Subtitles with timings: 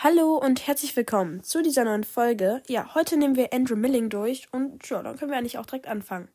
[0.00, 2.62] Hallo und herzlich willkommen zu dieser neuen Folge.
[2.68, 5.88] Ja, heute nehmen wir Andrew Milling durch und ja, dann können wir eigentlich auch direkt
[5.88, 6.28] anfangen.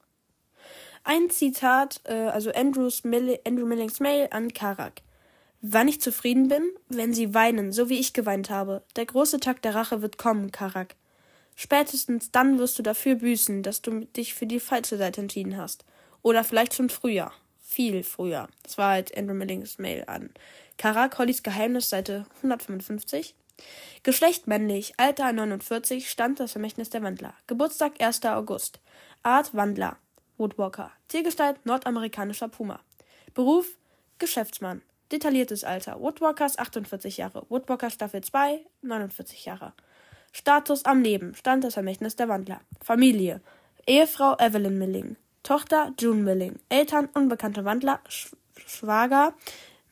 [1.05, 5.01] Ein Zitat, äh, also Andrews Mill Andrew Millings Mail an Karak.
[5.61, 6.73] Wann ich zufrieden bin?
[6.89, 8.83] Wenn sie weinen, so wie ich geweint habe.
[8.97, 10.97] Der große Tag der Rache wird kommen, Karak.
[11.55, 15.85] Spätestens dann wirst du dafür büßen, dass du dich für die falsche Seite entschieden hast.
[16.21, 17.31] Oder vielleicht schon früher.
[17.61, 18.49] Viel früher.
[18.63, 20.31] Das war halt Andrew Millings Mail an.
[20.77, 23.35] Karak, Hollys Geheimnis, Seite 155.
[24.03, 27.33] Geschlecht männlich, Alter 49, Stand das Vermächtnis der Wandler.
[27.47, 28.25] Geburtstag 1.
[28.25, 28.79] August.
[29.23, 29.97] Art Wandler.
[30.37, 30.91] Woodwalker.
[31.07, 32.79] Tiergestalt nordamerikanischer Puma.
[33.33, 33.77] Beruf
[34.19, 34.81] Geschäftsmann.
[35.11, 35.99] Detailliertes Alter.
[35.99, 37.45] Woodwalkers 48 Jahre.
[37.49, 39.73] Woodwalker Staffel 2 49 Jahre.
[40.31, 41.35] Status am Leben.
[41.35, 42.61] Stand das Vermächtnis der Wandler.
[42.81, 43.41] Familie.
[43.85, 45.15] Ehefrau Evelyn Milling.
[45.43, 46.59] Tochter June Milling.
[46.69, 48.01] Eltern unbekannte Wandler.
[48.09, 49.33] Sch Schwager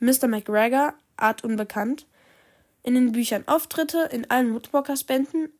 [0.00, 0.26] Mr.
[0.26, 0.94] McGregor.
[1.16, 2.06] Art unbekannt.
[2.82, 5.50] In den Büchern Auftritte in allen Woodwalkers-Bänden.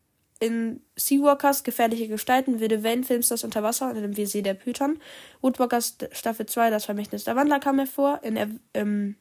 [0.40, 4.98] In Seawalkers gefährliche Gestalten, wilde Wellen, Filmstars unter Wasser und dem Visier der Python.
[5.40, 8.20] Woodwalkers Staffel 2, das Vermächtnis der Wandler kam hervor.
[8.24, 9.14] In, ähm,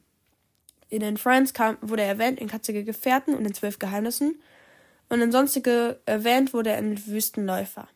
[0.88, 4.42] in den Friends kam, wurde er erwähnt in Katzige Gefährten und in Zwölf Geheimnissen.
[5.08, 7.88] Und in sonstige erwähnt wurde er in Wüstenläufer.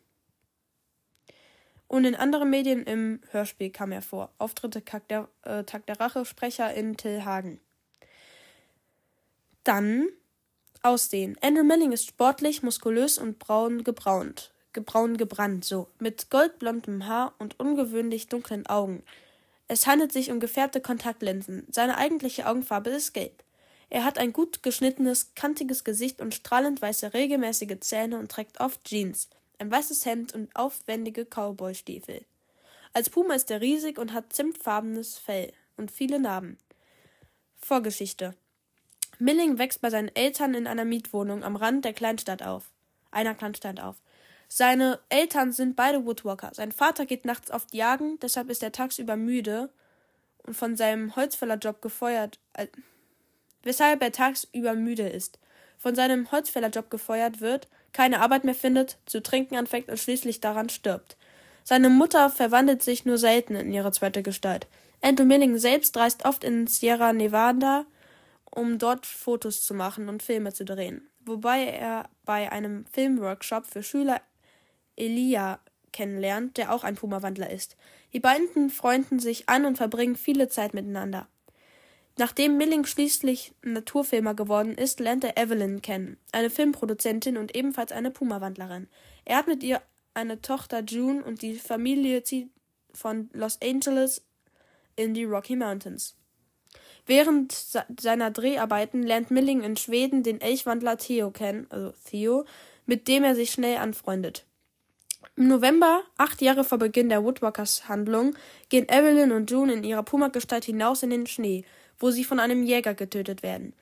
[1.88, 4.30] Und in anderen Medien im Hörspiel kam er vor.
[4.38, 7.60] Auftritte Tag der, äh, Tag der Rache, Sprecher in Till Hagen.
[9.66, 10.06] Dann
[10.82, 11.36] Aussehen.
[11.40, 14.52] Andrew Milling ist sportlich, muskulös und braun gebraunt.
[14.72, 15.88] Gebraun gebrannt, so.
[15.98, 19.02] Mit goldblondem Haar und ungewöhnlich dunklen Augen.
[19.66, 21.66] Es handelt sich um gefärbte Kontaktlinsen.
[21.68, 23.42] Seine eigentliche Augenfarbe ist gelb.
[23.90, 28.84] Er hat ein gut geschnittenes, kantiges Gesicht und strahlend weiße, regelmäßige Zähne und trägt oft
[28.84, 29.28] Jeans,
[29.58, 32.24] ein weißes Hemd und aufwendige Cowboystiefel.
[32.92, 36.56] Als Puma ist er riesig und hat zimtfarbenes Fell und viele Narben.
[37.58, 38.36] Vorgeschichte
[39.18, 42.70] Milling wächst bei seinen Eltern in einer Mietwohnung am Rand der Kleinstadt auf.
[43.10, 43.96] Einer Kleinstadt auf.
[44.48, 46.50] Seine Eltern sind beide Woodwalker.
[46.52, 49.70] Sein Vater geht nachts oft jagen, deshalb ist er tagsüber müde
[50.44, 52.38] und von seinem Holzfällerjob gefeuert,
[53.62, 55.38] weshalb er tagsüber müde ist.
[55.78, 60.68] Von seinem Holzfällerjob gefeuert wird, keine Arbeit mehr findet, zu trinken anfängt und schließlich daran
[60.68, 61.16] stirbt.
[61.64, 64.68] Seine Mutter verwandelt sich nur selten in ihre zweite Gestalt.
[65.02, 67.86] Andrew Milling selbst reist oft in Sierra Nevada,
[68.56, 73.82] um dort Fotos zu machen und Filme zu drehen, wobei er bei einem Filmworkshop für
[73.82, 74.22] Schüler
[74.96, 75.60] Elia
[75.92, 77.76] kennenlernt, der auch ein Puma-Wandler ist.
[78.12, 81.28] Die beiden freunden sich an und verbringen viele Zeit miteinander.
[82.18, 88.10] Nachdem Milling schließlich Naturfilmer geworden ist, lernt er Evelyn kennen, eine Filmproduzentin und ebenfalls eine
[88.10, 88.88] Puma-Wandlerin.
[89.26, 89.82] Er hat mit ihr
[90.14, 92.50] eine Tochter June und die Familie zieht
[92.94, 94.24] von Los Angeles
[94.96, 96.16] in die Rocky Mountains.
[97.06, 97.52] Während
[98.00, 102.44] seiner Dreharbeiten lernt Milling in Schweden den Elchwandler Theo kennen, also Theo,
[102.84, 104.44] mit dem er sich schnell anfreundet.
[105.36, 108.34] Im November, acht Jahre vor Beginn der Woodwalkers-Handlung,
[108.70, 111.64] gehen Evelyn und June in ihrer Puma-Gestalt hinaus in den Schnee,
[111.98, 113.74] wo sie von einem Jäger getötet werden.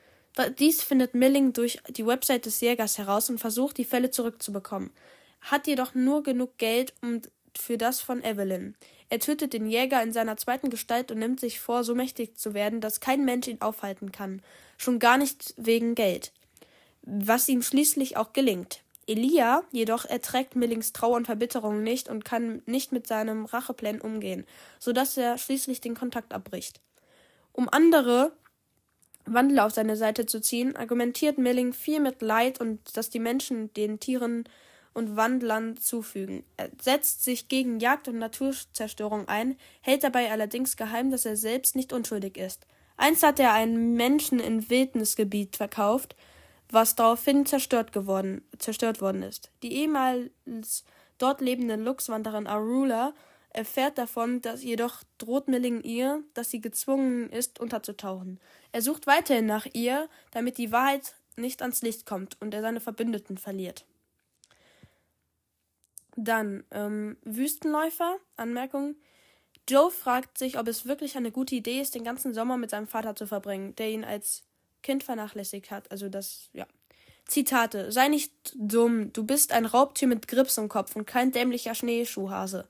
[0.58, 4.90] Dies findet Milling durch die Website des Jägers heraus und versucht, die Fälle zurückzubekommen,
[5.40, 6.92] hat jedoch nur genug Geld
[7.56, 8.74] für das von Evelyn.
[9.14, 12.52] Er tötet den Jäger in seiner zweiten Gestalt und nimmt sich vor, so mächtig zu
[12.52, 14.42] werden, dass kein Mensch ihn aufhalten kann,
[14.76, 16.32] schon gar nicht wegen Geld.
[17.02, 18.80] Was ihm schließlich auch gelingt.
[19.06, 24.46] Elia jedoch erträgt Millings Trauer und Verbitterung nicht und kann nicht mit seinem Racheplan umgehen,
[24.80, 26.80] so dass er schließlich den Kontakt abbricht.
[27.52, 28.32] Um andere
[29.26, 33.72] Wandler auf seine Seite zu ziehen, argumentiert Milling viel mit Leid und dass die Menschen
[33.74, 34.42] den Tieren
[34.94, 36.44] und Wandlern zufügen.
[36.56, 41.76] Er setzt sich gegen Jagd und Naturzerstörung ein, hält dabei allerdings geheim, dass er selbst
[41.76, 42.66] nicht unschuldig ist.
[42.96, 46.14] Einst hat er einen Menschen in Wildnisgebiet verkauft,
[46.70, 49.50] was daraufhin zerstört, geworden, zerstört worden ist.
[49.62, 50.84] Die ehemals
[51.18, 53.14] dort lebende Luchswanderin Arula
[53.50, 58.40] erfährt davon, dass jedoch droht Milling ihr, dass sie gezwungen ist, unterzutauchen.
[58.72, 62.80] Er sucht weiterhin nach ihr, damit die Wahrheit nicht ans Licht kommt und er seine
[62.80, 63.84] Verbündeten verliert.
[66.16, 68.96] Dann ähm, Wüstenläufer, Anmerkung.
[69.68, 72.86] Joe fragt sich, ob es wirklich eine gute Idee ist, den ganzen Sommer mit seinem
[72.86, 74.44] Vater zu verbringen, der ihn als
[74.82, 75.90] Kind vernachlässigt hat.
[75.90, 76.66] Also das, ja.
[77.26, 77.90] Zitate.
[77.90, 79.12] Sei nicht dumm.
[79.12, 82.68] Du bist ein Raubtier mit Grips im Kopf und kein dämlicher Schneeschuhhase.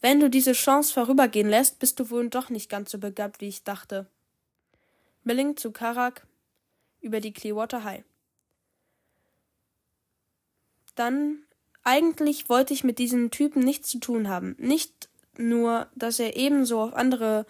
[0.00, 3.48] Wenn du diese Chance vorübergehen lässt, bist du wohl doch nicht ganz so begabt, wie
[3.48, 4.06] ich dachte.
[5.24, 6.26] Milling zu Karak
[7.00, 8.04] über die Clearwater High.
[10.94, 11.42] Dann
[11.84, 14.56] eigentlich wollte ich mit diesem Typen nichts zu tun haben.
[14.58, 17.46] Nicht nur, dass er ebenso auf andere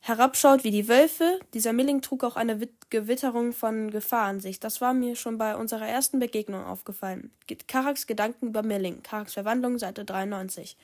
[0.00, 1.38] herabschaut wie die Wölfe.
[1.54, 2.58] Dieser Milling trug auch eine
[2.90, 4.60] Gewitterung von Gefahr an sich.
[4.60, 7.30] Das war mir schon bei unserer ersten Begegnung aufgefallen.
[7.68, 9.02] Karaks Gedanken über Milling.
[9.02, 10.76] Karaks Verwandlung, Seite 93.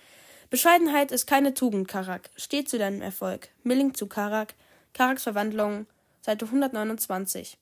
[0.51, 2.31] Bescheidenheit ist keine Tugend, Karak.
[2.37, 3.49] Steh zu deinem Erfolg.
[3.65, 4.55] Milling zu Karak.
[4.95, 5.87] Karaks Verwandlung,
[6.23, 7.59] Seite 129.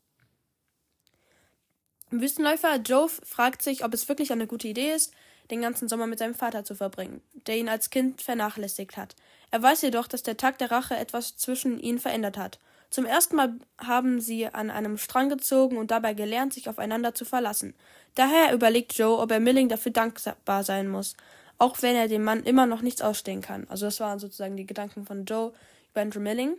[2.21, 5.13] Wüstenläufer Joe fragt sich, ob es wirklich eine gute Idee ist,
[5.51, 9.15] den ganzen Sommer mit seinem Vater zu verbringen, der ihn als Kind vernachlässigt hat.
[9.51, 12.59] Er weiß jedoch, dass der Tag der Rache etwas zwischen ihnen verändert hat.
[12.91, 17.25] Zum ersten Mal haben sie an einem Strang gezogen und dabei gelernt, sich aufeinander zu
[17.25, 17.75] verlassen.
[18.15, 21.17] Daher überlegt Joe, ob er Milling dafür dankbar sein muss,
[21.59, 23.67] auch wenn er dem Mann immer noch nichts ausstehen kann.
[23.69, 25.53] Also das waren sozusagen die Gedanken von Joe
[25.91, 26.57] über Andrew Milling.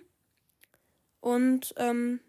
[1.22, 2.20] Und ähm,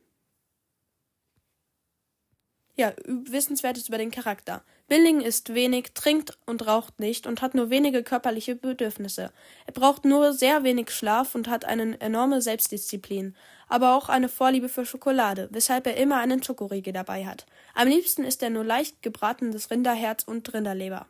[2.79, 4.63] ja, Wissenswertes über den Charakter.
[4.87, 9.33] Billing isst wenig, trinkt und raucht nicht und hat nur wenige körperliche Bedürfnisse.
[9.67, 13.35] Er braucht nur sehr wenig Schlaf und hat eine enorme Selbstdisziplin,
[13.69, 17.47] aber auch eine Vorliebe für Schokolade, weshalb er immer einen Schokoriegel dabei hat.
[17.75, 21.09] Am liebsten isst er nur leicht gebratenes Rinderherz und Rinderleber.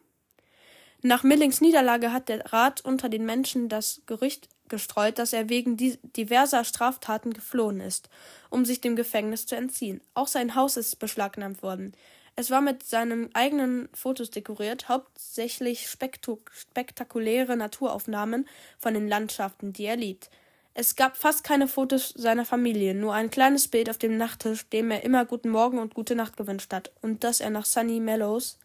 [1.02, 5.76] Nach Millings Niederlage hat der Rat unter den Menschen das Gerücht gestreut, dass er wegen
[5.76, 8.08] diverser Straftaten geflohen ist,
[8.50, 10.00] um sich dem Gefängnis zu entziehen.
[10.14, 11.92] Auch sein Haus ist beschlagnahmt worden.
[12.36, 18.48] Es war mit seinen eigenen Fotos dekoriert, hauptsächlich spektakuläre Naturaufnahmen
[18.78, 20.30] von den Landschaften, die er liebt.
[20.80, 24.92] Es gab fast keine Fotos seiner Familie, nur ein kleines Bild auf dem Nachttisch, dem
[24.92, 28.58] er immer guten Morgen und gute Nacht gewünscht hat und das er nach Sunny Meadows,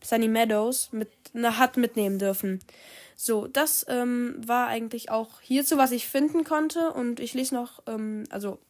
[0.00, 2.60] Sunny Meadows mit, na, hat mitnehmen dürfen.
[3.20, 6.92] So, das ähm, war eigentlich auch hierzu, was ich finden konnte.
[6.92, 8.60] Und ich lese noch, ähm, also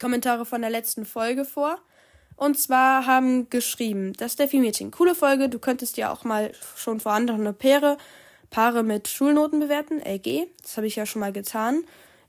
[0.00, 1.78] Kommentare von der letzten Folge vor.
[2.34, 7.12] Und zwar haben geschrieben, das Steffi-Mädchen, coole Folge, du könntest ja auch mal schon vor
[7.12, 7.98] andere Paare,
[8.50, 11.84] Paare mit Schulnoten bewerten, LG, das habe ich ja schon mal getan.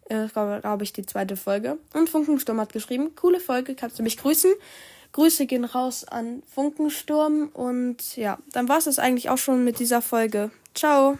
[0.10, 1.80] Äh, glaube, glaube ich, die zweite Folge.
[1.94, 4.54] Und Funkensturm hat geschrieben, coole Folge, kannst du mich grüßen?
[5.12, 9.80] Grüße gehen raus an Funkensturm und ja, dann war es das eigentlich auch schon mit
[9.80, 10.51] dieser Folge.
[10.74, 11.18] Ciao!